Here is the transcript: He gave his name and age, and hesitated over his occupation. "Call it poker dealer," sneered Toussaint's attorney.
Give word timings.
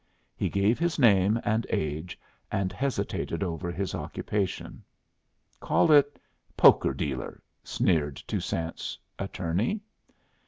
He 0.35 0.49
gave 0.49 0.79
his 0.79 0.97
name 0.97 1.39
and 1.45 1.67
age, 1.69 2.17
and 2.51 2.73
hesitated 2.73 3.43
over 3.43 3.71
his 3.71 3.93
occupation. 3.93 4.83
"Call 5.59 5.91
it 5.91 6.17
poker 6.57 6.91
dealer," 6.91 7.43
sneered 7.63 8.15
Toussaint's 8.15 8.97
attorney. 9.19 9.79